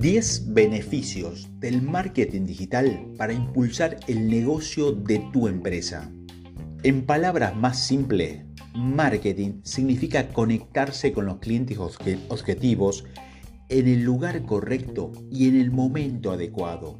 10 0.00 0.54
beneficios 0.54 1.50
del 1.58 1.82
marketing 1.82 2.46
digital 2.46 3.12
para 3.18 3.34
impulsar 3.34 3.98
el 4.06 4.30
negocio 4.30 4.92
de 4.92 5.18
tu 5.30 5.46
empresa. 5.46 6.10
En 6.82 7.04
palabras 7.04 7.54
más 7.54 7.78
simples, 7.78 8.46
marketing 8.74 9.60
significa 9.62 10.28
conectarse 10.28 11.12
con 11.12 11.26
los 11.26 11.36
clientes 11.36 11.76
objetivos 11.76 13.04
en 13.68 13.88
el 13.88 14.02
lugar 14.02 14.40
correcto 14.46 15.12
y 15.30 15.48
en 15.48 15.60
el 15.60 15.70
momento 15.70 16.32
adecuado. 16.32 16.98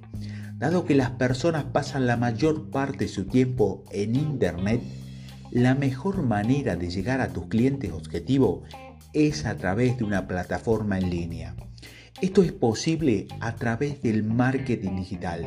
Dado 0.59 0.85
que 0.85 0.95
las 0.95 1.13
personas 1.13 1.65
pasan 1.65 2.07
la 2.07 2.19
mayor 2.19 2.69
parte 2.69 3.07
de 3.07 3.09
su 3.09 3.25
tiempo 3.25 3.83
en 3.93 4.15
Internet, 4.15 4.83
la 5.51 5.75
mejor 5.75 6.23
manera 6.23 6.77
de 6.77 6.91
llegar 6.91 7.23
a 7.23 7.33
tus 7.33 7.47
clientes 7.47 7.93
objetivos 7.93 8.69
es 9.15 9.47
a 9.47 9.57
través 9.57 9.97
de 9.97 10.05
una 10.05 10.29
plataforma 10.29 10.99
en 10.99 11.09
línea. 11.09 11.57
Esto 12.23 12.43
es 12.43 12.53
posible 12.53 13.29
a 13.41 13.55
través 13.57 14.03
del 14.03 14.23
marketing 14.23 14.97
digital. 14.97 15.43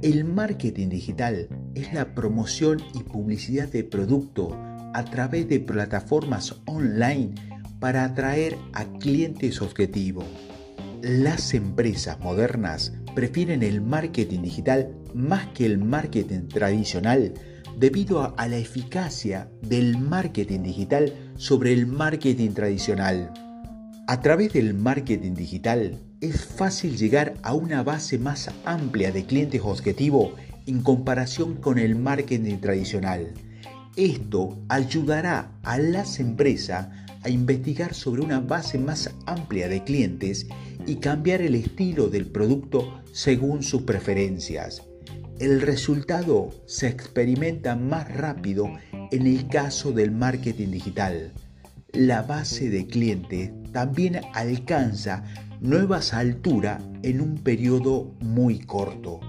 El 0.00 0.24
marketing 0.24 0.90
digital 0.90 1.48
es 1.74 1.92
la 1.92 2.14
promoción 2.14 2.80
y 2.94 3.02
publicidad 3.02 3.66
de 3.66 3.82
productos 3.82 4.54
a 4.94 5.04
través 5.04 5.48
de 5.48 5.58
plataformas 5.58 6.54
online 6.66 7.34
para 7.80 8.04
atraer 8.04 8.56
a 8.74 8.84
clientes 9.00 9.60
objetivos. 9.60 10.24
Las 11.02 11.52
empresas 11.52 12.20
modernas 12.20 12.92
prefieren 13.16 13.64
el 13.64 13.80
marketing 13.80 14.42
digital 14.42 14.94
más 15.14 15.48
que 15.48 15.66
el 15.66 15.78
marketing 15.78 16.46
tradicional 16.46 17.34
debido 17.76 18.22
a, 18.22 18.46
la 18.46 18.56
eficacia 18.56 19.50
del 19.62 19.98
marketing 19.98 20.62
digital 20.62 21.12
sobre 21.34 21.72
el 21.72 21.88
marketing 21.88 22.50
tradicional. 22.50 23.47
A 24.10 24.22
través 24.22 24.54
del 24.54 24.72
marketing 24.72 25.34
digital 25.34 26.00
es 26.22 26.46
fácil 26.46 26.96
llegar 26.96 27.34
a 27.42 27.52
una 27.52 27.82
base 27.82 28.18
más 28.18 28.50
amplia 28.64 29.12
de 29.12 29.26
clientes 29.26 29.60
objetivo 29.62 30.32
en 30.64 30.80
comparación 30.80 31.56
con 31.56 31.78
el 31.78 31.94
marketing 31.94 32.56
tradicional. 32.56 33.34
Esto 33.96 34.64
ayudará 34.70 35.52
a 35.62 35.76
las 35.76 36.20
empresas 36.20 36.88
a 37.22 37.28
investigar 37.28 37.92
sobre 37.92 38.22
una 38.22 38.40
base 38.40 38.78
más 38.78 39.14
amplia 39.26 39.68
de 39.68 39.84
clientes 39.84 40.46
y 40.86 40.96
cambiar 40.96 41.42
el 41.42 41.54
estilo 41.54 42.08
del 42.08 42.28
producto 42.28 43.02
según 43.12 43.62
sus 43.62 43.82
preferencias. 43.82 44.84
El 45.38 45.60
resultado 45.60 46.48
se 46.64 46.88
experimenta 46.88 47.76
más 47.76 48.10
rápido 48.16 48.72
en 49.12 49.26
el 49.26 49.48
caso 49.48 49.92
del 49.92 50.12
marketing 50.12 50.70
digital. 50.70 51.34
La 51.92 52.22
base 52.22 52.70
de 52.70 52.86
clientes 52.86 53.50
también 53.72 54.20
alcanza 54.34 55.24
nuevas 55.60 56.14
alturas 56.14 56.82
en 57.02 57.20
un 57.20 57.36
periodo 57.38 58.14
muy 58.20 58.58
corto. 58.58 59.20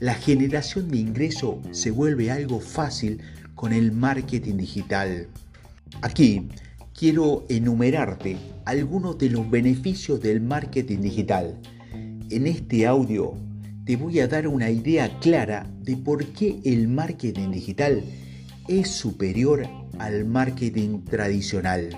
La 0.00 0.14
generación 0.14 0.88
de 0.90 0.98
ingreso 0.98 1.60
se 1.70 1.90
vuelve 1.90 2.30
algo 2.30 2.60
fácil 2.60 3.20
con 3.54 3.72
el 3.72 3.92
marketing 3.92 4.56
digital. 4.56 5.28
Aquí 6.02 6.48
quiero 6.92 7.44
enumerarte 7.48 8.36
algunos 8.64 9.18
de 9.18 9.30
los 9.30 9.48
beneficios 9.50 10.20
del 10.20 10.40
marketing 10.40 10.98
digital. 11.00 11.58
En 12.30 12.46
este 12.46 12.86
audio 12.86 13.34
te 13.84 13.96
voy 13.96 14.20
a 14.20 14.28
dar 14.28 14.48
una 14.48 14.70
idea 14.70 15.18
clara 15.20 15.70
de 15.80 15.96
por 15.96 16.24
qué 16.26 16.60
el 16.64 16.88
marketing 16.88 17.50
digital 17.52 18.02
es 18.68 18.90
superior 18.90 19.66
al 19.98 20.24
marketing 20.24 21.04
tradicional. 21.04 21.90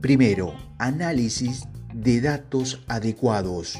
Primero, 0.00 0.54
análisis 0.78 1.68
de 1.92 2.22
datos 2.22 2.82
adecuados. 2.88 3.78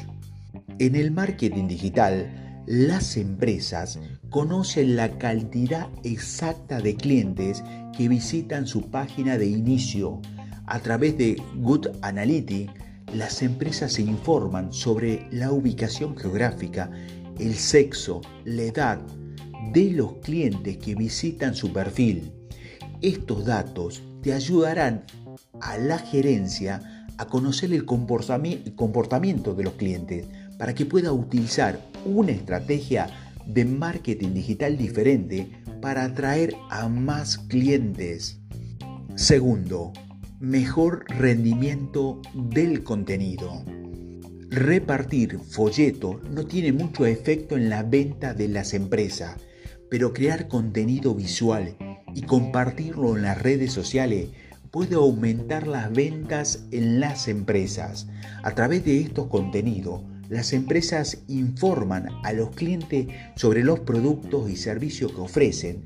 En 0.77 0.95
el 0.95 1.09
marketing 1.09 1.67
digital, 1.67 2.63
las 2.67 3.17
empresas 3.17 3.97
conocen 4.29 4.95
la 4.95 5.17
cantidad 5.17 5.89
exacta 6.03 6.79
de 6.79 6.95
clientes 6.95 7.63
que 7.97 8.07
visitan 8.07 8.67
su 8.67 8.91
página 8.91 9.39
de 9.39 9.47
inicio. 9.47 10.21
A 10.67 10.77
través 10.77 11.17
de 11.17 11.41
Good 11.55 11.87
Analytics, 12.03 12.71
las 13.15 13.41
empresas 13.41 13.93
se 13.93 14.03
informan 14.03 14.71
sobre 14.71 15.27
la 15.31 15.51
ubicación 15.51 16.15
geográfica, 16.15 16.91
el 17.39 17.55
sexo, 17.55 18.21
la 18.45 18.61
edad 18.61 19.01
de 19.73 19.89
los 19.89 20.13
clientes 20.17 20.77
que 20.77 20.93
visitan 20.93 21.55
su 21.55 21.73
perfil. 21.73 22.31
Estos 23.01 23.43
datos 23.43 24.03
te 24.21 24.33
ayudarán 24.33 25.03
a 25.61 25.77
la 25.77 25.99
gerencia 25.99 27.05
a 27.17 27.25
conocer 27.25 27.71
el 27.71 27.85
comportamiento 27.85 29.53
de 29.53 29.63
los 29.63 29.73
clientes 29.73 30.25
para 30.57 30.73
que 30.73 30.85
pueda 30.85 31.11
utilizar 31.11 31.79
una 32.05 32.31
estrategia 32.31 33.07
de 33.45 33.65
marketing 33.65 34.33
digital 34.33 34.77
diferente 34.77 35.51
para 35.81 36.03
atraer 36.03 36.55
a 36.69 36.87
más 36.87 37.37
clientes. 37.37 38.39
Segundo, 39.15 39.91
mejor 40.39 41.05
rendimiento 41.09 42.21
del 42.33 42.83
contenido. 42.83 43.63
Repartir 44.49 45.39
folleto 45.39 46.19
no 46.31 46.45
tiene 46.45 46.73
mucho 46.73 47.05
efecto 47.05 47.55
en 47.55 47.69
la 47.69 47.83
venta 47.83 48.33
de 48.33 48.47
las 48.47 48.73
empresas, 48.73 49.37
pero 49.89 50.13
crear 50.13 50.47
contenido 50.47 51.13
visual 51.13 51.75
y 52.13 52.23
compartirlo 52.23 53.15
en 53.15 53.23
las 53.23 53.41
redes 53.41 53.71
sociales 53.71 54.29
puede 54.71 54.95
aumentar 54.95 55.67
las 55.67 55.91
ventas 55.91 56.65
en 56.71 56.99
las 56.99 57.27
empresas. 57.27 58.07
A 58.41 58.55
través 58.55 58.83
de 58.85 59.01
estos 59.01 59.27
contenidos, 59.27 60.01
las 60.29 60.53
empresas 60.53 61.19
informan 61.27 62.07
a 62.23 62.31
los 62.31 62.51
clientes 62.51 63.07
sobre 63.35 63.63
los 63.63 63.81
productos 63.81 64.49
y 64.49 64.55
servicios 64.55 65.11
que 65.11 65.21
ofrecen 65.21 65.83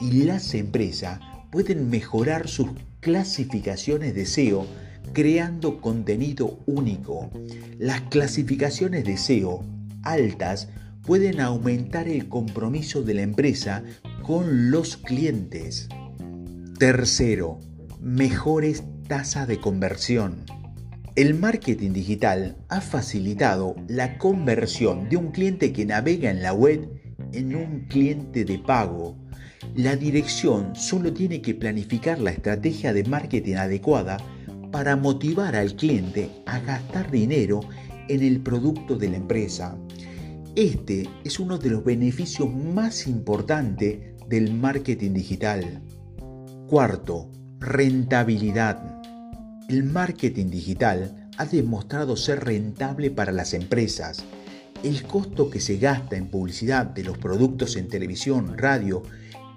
y 0.00 0.22
las 0.22 0.54
empresas 0.54 1.18
pueden 1.50 1.90
mejorar 1.90 2.46
sus 2.46 2.68
clasificaciones 3.00 4.14
de 4.14 4.24
SEO 4.24 4.66
creando 5.12 5.80
contenido 5.80 6.60
único. 6.66 7.30
Las 7.78 8.02
clasificaciones 8.02 9.04
de 9.04 9.16
SEO 9.16 9.64
altas 10.04 10.68
pueden 11.04 11.40
aumentar 11.40 12.06
el 12.06 12.28
compromiso 12.28 13.02
de 13.02 13.14
la 13.14 13.22
empresa 13.22 13.82
con 14.22 14.70
los 14.70 14.96
clientes. 14.96 15.88
Tercero, 16.78 17.58
mejores 18.00 18.84
tasas 19.08 19.48
de 19.48 19.58
conversión. 19.58 20.44
El 21.16 21.34
marketing 21.34 21.92
digital 21.92 22.56
ha 22.68 22.80
facilitado 22.80 23.74
la 23.88 24.18
conversión 24.18 25.08
de 25.08 25.16
un 25.16 25.32
cliente 25.32 25.72
que 25.72 25.84
navega 25.84 26.30
en 26.30 26.42
la 26.42 26.52
web 26.52 26.88
en 27.32 27.56
un 27.56 27.86
cliente 27.88 28.44
de 28.44 28.58
pago. 28.58 29.16
La 29.74 29.96
dirección 29.96 30.76
solo 30.76 31.12
tiene 31.12 31.42
que 31.42 31.54
planificar 31.54 32.20
la 32.20 32.30
estrategia 32.30 32.92
de 32.92 33.04
marketing 33.04 33.56
adecuada 33.56 34.18
para 34.70 34.96
motivar 34.96 35.56
al 35.56 35.74
cliente 35.74 36.30
a 36.46 36.60
gastar 36.60 37.10
dinero 37.10 37.60
en 38.08 38.22
el 38.22 38.40
producto 38.40 38.96
de 38.96 39.08
la 39.08 39.16
empresa. 39.16 39.76
Este 40.54 41.08
es 41.24 41.40
uno 41.40 41.58
de 41.58 41.70
los 41.70 41.84
beneficios 41.84 42.52
más 42.52 43.06
importantes 43.06 43.98
del 44.28 44.54
marketing 44.54 45.14
digital. 45.14 45.82
Cuarto, 46.68 47.30
Rentabilidad. 47.60 49.02
El 49.68 49.82
marketing 49.82 50.46
digital 50.46 51.28
ha 51.38 51.44
demostrado 51.44 52.16
ser 52.16 52.44
rentable 52.44 53.10
para 53.10 53.32
las 53.32 53.52
empresas. 53.52 54.24
El 54.84 55.02
costo 55.02 55.50
que 55.50 55.58
se 55.58 55.76
gasta 55.76 56.16
en 56.16 56.28
publicidad 56.28 56.86
de 56.86 57.02
los 57.02 57.18
productos 57.18 57.74
en 57.74 57.88
televisión, 57.88 58.56
radio 58.56 59.02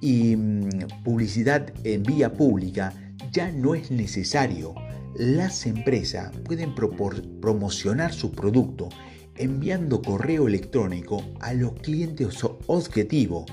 y 0.02 0.36
mm, 0.36 1.04
publicidad 1.04 1.72
en 1.84 2.02
vía 2.02 2.34
pública 2.34 2.92
ya 3.32 3.52
no 3.52 3.76
es 3.76 3.92
necesario. 3.92 4.74
Las 5.16 5.68
empresas 5.68 6.32
pueden 6.44 6.74
promocionar 6.74 8.14
su 8.14 8.32
producto 8.32 8.90
enviando 9.36 10.02
correo 10.02 10.48
electrónico 10.48 11.24
a 11.40 11.54
los 11.54 11.74
clientes 11.74 12.40
objetivos. 12.66 13.46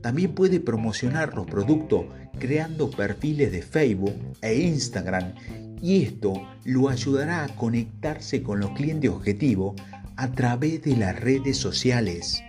También 0.00 0.34
puede 0.34 0.58
promocionar 0.58 1.34
los 1.36 1.46
productos 1.46 2.06
creando 2.42 2.90
perfiles 2.90 3.52
de 3.52 3.62
Facebook 3.62 4.16
e 4.40 4.62
Instagram 4.62 5.32
y 5.80 6.02
esto 6.02 6.32
lo 6.64 6.88
ayudará 6.88 7.44
a 7.44 7.54
conectarse 7.54 8.42
con 8.42 8.58
los 8.58 8.70
clientes 8.70 9.12
objetivos 9.12 9.80
a 10.16 10.32
través 10.32 10.82
de 10.82 10.96
las 10.96 11.20
redes 11.20 11.56
sociales. 11.56 12.42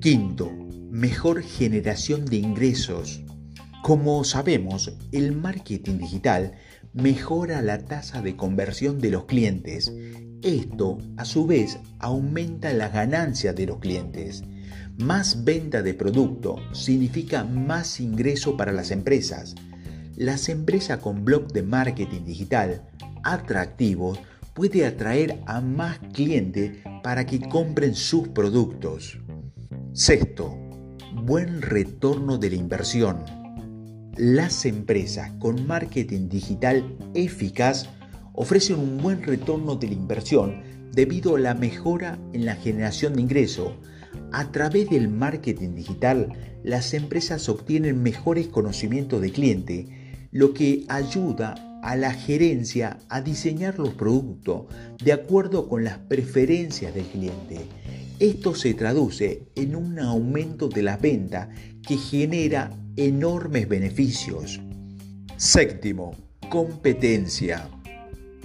Quinto, 0.00 0.50
mejor 0.90 1.42
generación 1.42 2.24
de 2.24 2.36
ingresos. 2.36 3.20
Como 3.82 4.24
sabemos, 4.24 4.96
el 5.12 5.36
marketing 5.36 5.98
digital 5.98 6.54
mejora 6.94 7.60
la 7.60 7.84
tasa 7.84 8.22
de 8.22 8.36
conversión 8.36 9.00
de 9.00 9.10
los 9.10 9.26
clientes. 9.26 9.92
Esto, 10.40 10.96
a 11.18 11.26
su 11.26 11.46
vez, 11.46 11.78
aumenta 11.98 12.72
la 12.72 12.88
ganancia 12.88 13.52
de 13.52 13.66
los 13.66 13.80
clientes. 13.80 14.44
Más 14.98 15.44
venta 15.44 15.82
de 15.82 15.94
producto 15.94 16.56
significa 16.72 17.44
más 17.44 18.00
ingreso 18.00 18.56
para 18.56 18.72
las 18.72 18.90
empresas. 18.90 19.54
Las 20.16 20.48
empresas 20.48 21.00
con 21.00 21.24
blog 21.24 21.52
de 21.52 21.62
marketing 21.62 22.24
digital 22.24 22.88
atractivos 23.22 24.18
puede 24.54 24.86
atraer 24.86 25.42
a 25.46 25.60
más 25.60 25.98
clientes 26.14 26.78
para 27.02 27.26
que 27.26 27.40
compren 27.40 27.94
sus 27.94 28.28
productos. 28.28 29.18
Sexto, 29.92 30.56
buen 31.22 31.60
retorno 31.60 32.38
de 32.38 32.50
la 32.50 32.56
inversión. 32.56 33.18
Las 34.16 34.64
empresas 34.64 35.32
con 35.38 35.66
marketing 35.66 36.28
digital 36.30 36.96
eficaz 37.14 37.88
ofrecen 38.32 38.78
un 38.78 38.98
buen 38.98 39.22
retorno 39.22 39.76
de 39.76 39.88
la 39.88 39.94
inversión 39.94 40.62
debido 40.92 41.36
a 41.36 41.38
la 41.38 41.54
mejora 41.54 42.18
en 42.32 42.46
la 42.46 42.54
generación 42.54 43.14
de 43.14 43.22
ingreso. 43.22 43.76
A 44.32 44.50
través 44.52 44.90
del 44.90 45.08
marketing 45.08 45.74
digital, 45.74 46.32
las 46.62 46.94
empresas 46.94 47.48
obtienen 47.48 48.02
mejores 48.02 48.48
conocimientos 48.48 49.20
de 49.20 49.32
cliente, 49.32 50.28
lo 50.32 50.52
que 50.52 50.84
ayuda 50.88 51.54
a 51.82 51.96
la 51.96 52.12
gerencia 52.12 52.98
a 53.08 53.20
diseñar 53.20 53.78
los 53.78 53.94
productos 53.94 54.64
de 55.02 55.12
acuerdo 55.12 55.68
con 55.68 55.84
las 55.84 55.98
preferencias 55.98 56.94
del 56.94 57.04
cliente. 57.04 57.60
Esto 58.18 58.54
se 58.54 58.74
traduce 58.74 59.42
en 59.54 59.76
un 59.76 59.98
aumento 59.98 60.68
de 60.68 60.82
la 60.82 60.96
venta 60.96 61.50
que 61.86 61.96
genera 61.96 62.72
enormes 62.96 63.68
beneficios. 63.68 64.60
Séptimo, 65.36 66.14
competencia. 66.50 67.68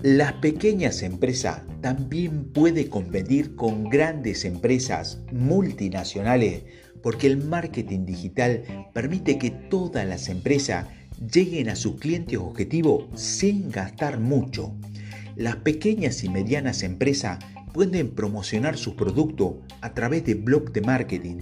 Las 0.04 0.34
pequeñas 0.34 1.04
empresas 1.04 1.62
también 1.80 2.46
pueden 2.46 2.88
competir 2.88 3.56
con 3.56 3.88
grandes 3.88 4.46
empresas 4.46 5.20
multinacionales 5.32 6.64
porque 7.04 7.28
el 7.28 7.38
marketing 7.38 8.08
digital 8.08 8.64
permite 8.96 9.38
que 9.38 9.52
todas 9.52 10.08
las 10.08 10.28
empresas 10.30 10.88
lleguen 11.32 11.70
a 11.70 11.76
sus 11.76 12.00
clientes 12.00 12.40
objetivos 12.40 13.10
sin 13.14 13.70
gastar 13.70 14.20
mucho. 14.20 14.74
Las 15.36 15.58
pequeñas 15.58 16.24
y 16.24 16.30
medianas 16.30 16.82
empresas 16.82 17.38
pueden 17.72 18.10
promocionar 18.10 18.78
sus 18.78 18.96
productos 18.96 19.58
a 19.82 19.94
través 19.94 20.26
de 20.26 20.34
blog 20.34 20.72
de 20.72 20.82
marketing, 20.82 21.38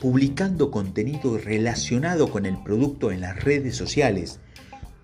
publicando 0.00 0.72
contenido 0.72 1.38
relacionado 1.38 2.32
con 2.32 2.46
el 2.46 2.60
producto 2.64 3.12
en 3.12 3.20
las 3.20 3.44
redes 3.44 3.76
sociales. 3.76 4.40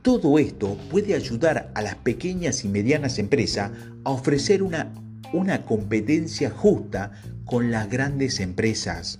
Todo 0.09 0.39
esto 0.39 0.79
puede 0.91 1.15
ayudar 1.15 1.71
a 1.75 1.83
las 1.83 1.97
pequeñas 1.97 2.65
y 2.65 2.69
medianas 2.69 3.19
empresas 3.19 3.73
a 4.05 4.11
ofrecer 4.11 4.63
una, 4.63 4.95
una 5.35 5.67
competencia 5.67 6.49
justa 6.49 7.13
con 7.45 7.71
las 7.71 7.91
grandes 7.91 8.41
empresas. 8.41 9.19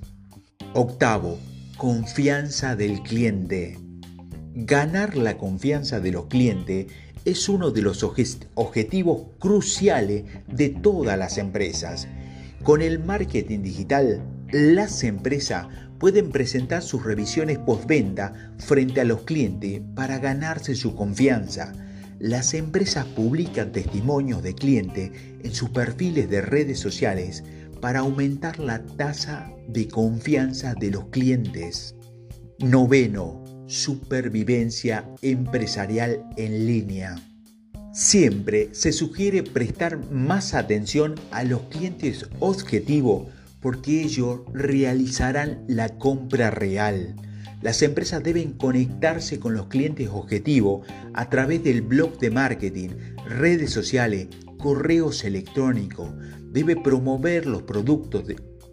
Octavo, 0.73 1.39
confianza 1.77 2.75
del 2.75 3.03
cliente. 3.03 3.77
Ganar 4.55 5.15
la 5.19 5.37
confianza 5.37 6.01
de 6.01 6.11
los 6.11 6.25
clientes 6.25 6.87
es 7.27 7.51
uno 7.51 7.71
de 7.71 7.83
los 7.83 8.03
objetivos 8.03 9.27
cruciales 9.39 10.25
de 10.47 10.71
todas 10.71 11.19
las 11.19 11.37
empresas. 11.37 12.09
Con 12.63 12.81
el 12.81 12.99
marketing 12.99 13.61
digital, 13.61 14.23
las 14.51 15.05
empresas 15.05 15.67
pueden 15.99 16.31
presentar 16.31 16.83
sus 16.83 17.05
revisiones 17.05 17.59
postventa 17.59 18.53
frente 18.59 19.01
a 19.01 19.05
los 19.05 19.23
clientes 19.23 19.81
para 19.95 20.19
ganarse 20.19 20.75
su 20.75 20.95
confianza. 20.95 21.73
Las 22.19 22.55
empresas 22.55 23.07
publican 23.07 23.73
testimonios 23.73 24.43
de 24.43 24.55
clientes 24.55 25.13
en 25.43 25.55
sus 25.55 25.71
perfiles 25.71 26.29
de 26.29 26.41
redes 26.41 26.79
sociales 26.79 27.45
para 27.81 28.01
aumentar 28.01 28.59
la 28.59 28.85
tasa 28.85 29.53
de 29.69 29.89
confianza 29.89 30.75
de 30.75 30.91
los 30.91 31.07
clientes. 31.07 31.95
Noveno, 32.59 33.45
supervivencia 33.67 35.09
empresarial 35.23 36.25
en 36.37 36.67
línea. 36.67 37.17
Siempre 37.93 38.69
se 38.73 38.93
sugiere 38.93 39.43
prestar 39.43 40.11
más 40.11 40.55
atención 40.55 41.15
a 41.31 41.45
los 41.45 41.63
clientes 41.63 42.27
objetivos 42.41 43.29
porque 43.61 44.03
ellos 44.03 44.41
realizarán 44.53 45.65
la 45.69 45.99
compra 45.99 46.51
real. 46.51 47.17
Las 47.61 47.83
empresas 47.83 48.23
deben 48.23 48.53
conectarse 48.53 49.41
con 49.41 49.55
los 49.55 49.67
clientes 49.67 50.09
objetivos 50.13 50.87
a 51.13 51.29
través 51.29 51.65
del 51.65 51.83
blog 51.83 52.19
de 52.19 52.31
marketing, 52.31 52.91
redes 53.27 53.71
sociales, 53.73 54.29
correos 54.59 55.25
electrónicos. 55.25 56.11
Debe 56.53 56.77
promover 56.77 57.47
los 57.47 57.63
productos 57.63 58.25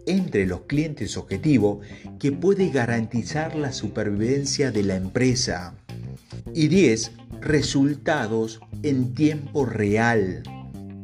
entre 0.06 0.46
los 0.46 0.62
clientes 0.62 1.16
objetivos 1.16 1.84
que 2.20 2.30
puede 2.30 2.70
garantizar 2.70 3.56
la 3.56 3.72
supervivencia 3.72 4.70
de 4.70 4.84
la 4.84 4.94
empresa. 4.94 5.74
Y 6.54 6.68
10. 6.68 7.10
Resultados 7.40 8.60
en 8.82 9.14
tiempo 9.14 9.66
real. 9.66 10.42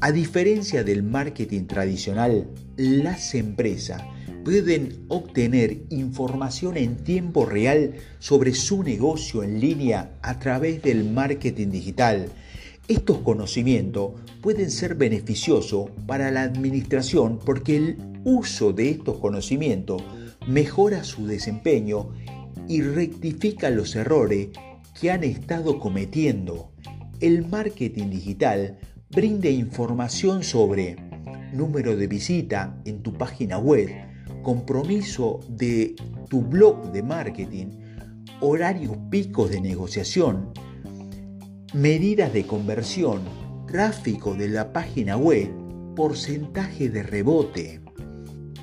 A 0.05 0.11
diferencia 0.11 0.83
del 0.83 1.05
marketing 1.05 1.67
tradicional, 1.67 2.49
las 2.77 3.37
empresas 3.37 4.03
pueden 4.45 5.05
obtener 5.07 5.85
información 5.91 6.77
en 6.77 6.97
tiempo 7.05 7.47
real 7.47 7.95
sobre 8.19 8.53
su 8.53 8.83
negocio 8.83 9.45
en 9.45 9.61
línea 9.61 10.19
a 10.23 10.41
través 10.41 10.83
del 10.83 11.09
marketing 11.09 11.69
digital. 11.69 12.27
Estos 12.89 13.19
conocimientos 13.19 14.15
pueden 14.41 14.73
ser 14.73 14.97
beneficiosos 14.97 15.91
para 16.05 16.33
la 16.33 16.43
administración 16.43 17.39
porque 17.39 17.77
el 17.77 17.97
uso 18.25 18.73
de 18.73 18.91
estos 18.91 19.19
conocimientos 19.19 20.03
mejora 20.49 21.05
su 21.05 21.29
desempeño 21.29 22.11
y 22.67 22.83
rectifica 22.83 23.71
los 23.71 23.95
errores 23.95 24.49
que 25.01 25.13
han 25.13 25.23
estado 25.23 25.79
cometiendo. 25.79 26.73
El 27.21 27.47
marketing 27.47 28.11
digital 28.11 28.81
brinda 29.15 29.51
información 29.51 30.43
sobre 30.43 30.97
número 31.53 31.95
de 31.97 32.07
visita 32.07 32.81
en 32.87 33.03
tu 33.03 33.13
página 33.13 33.59
web, 33.59 33.91
compromiso 34.43 35.41
de 35.51 35.95
tu 36.31 36.41
blog 36.41 36.93
de 36.93 37.03
marketing, 37.03 37.67
horarios 38.41 38.97
picos 39.11 39.51
de 39.51 39.61
negociación, 39.61 40.51
medidas 41.75 42.33
de 42.33 42.47
conversión, 42.47 43.21
tráfico 43.67 44.35
de 44.35 44.49
la 44.49 44.73
página 44.73 45.19
web, 45.19 45.51
porcentaje 45.95 46.89
de 46.89 47.03
rebote. 47.03 47.83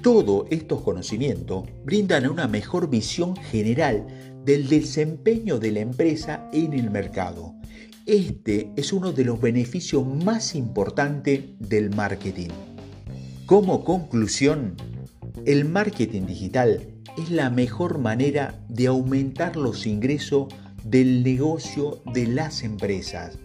Todos 0.02 0.48
estos 0.50 0.82
conocimientos 0.82 1.66
brindan 1.86 2.28
una 2.28 2.48
mejor 2.48 2.90
visión 2.90 3.36
general 3.36 4.08
del 4.46 4.68
desempeño 4.68 5.60
de 5.60 5.74
la 5.74 5.82
empresa 5.82 6.50
en 6.54 6.74
el 6.74 6.90
mercado. 6.90 7.59
Este 8.06 8.72
es 8.76 8.94
uno 8.94 9.12
de 9.12 9.24
los 9.24 9.40
beneficios 9.40 10.06
más 10.06 10.56
importantes 10.56 11.44
del 11.60 11.96
marketing. 11.96 12.50
Como 13.46 13.84
conclusión, 13.84 14.76
el 15.46 15.66
marketing 15.66 16.26
digital 16.26 16.88
es 17.18 17.30
la 17.30 17.50
mejor 17.50 18.00
manera 18.00 18.64
de 18.68 18.88
aumentar 18.88 19.56
los 19.56 19.86
ingresos 19.86 20.48
del 20.84 21.24
negocio 21.24 22.02
de 22.14 22.28
las 22.28 22.64
empresas. 22.64 23.38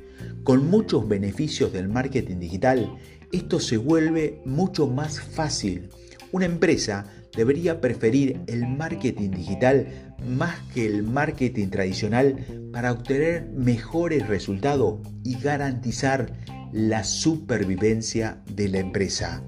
Con 0.45 0.71
muchos 0.71 1.09
beneficios 1.09 1.73
del 1.73 1.89
marketing 1.89 2.39
digital, 2.39 2.97
esto 3.33 3.61
se 3.61 3.77
vuelve 3.77 4.41
mucho 4.45 4.87
más 4.87 5.21
fácil 5.21 5.91
una 6.33 6.47
empresa 6.47 7.07
debería 7.37 7.81
preferir 7.81 8.41
el 8.47 8.67
marketing 8.67 9.31
digital 9.31 10.15
más 10.27 10.59
que 10.73 10.87
el 10.87 11.03
marketing 11.03 11.69
tradicional 11.69 12.71
para 12.73 12.93
obtener 12.93 13.49
mejores 13.51 14.27
resultados 14.27 15.01
y 15.23 15.39
garantizar 15.39 16.33
la 16.73 17.05
supervivencia 17.05 18.43
de 18.51 18.69
la 18.69 18.79
empresa. 18.79 19.43